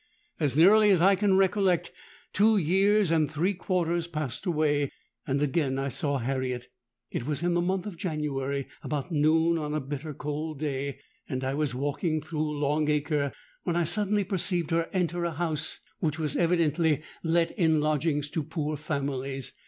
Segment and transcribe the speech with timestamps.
[0.39, 1.91] "As nearly as I can recollect,
[2.33, 4.91] two years and three quarters passed away;
[5.27, 6.65] and I again saw Harriet.
[7.11, 10.97] It was in the month of January, about noon on a bitter cold day;
[11.29, 15.79] and I was walking through Long Acre, when I suddenly perceived her enter a house,
[15.99, 19.53] which was evidently let in lodgings to poor families.